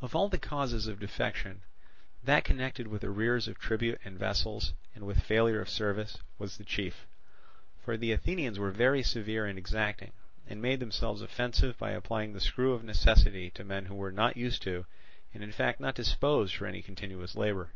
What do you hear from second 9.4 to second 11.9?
and exacting, and made themselves offensive by